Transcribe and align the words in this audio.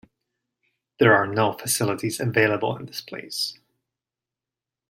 There 0.97 1.13
are 1.15 1.27
no 1.27 1.53
facilities 1.53 2.19
available 2.19 2.75
in 2.75 2.87
this 2.87 3.01
place. 3.01 3.59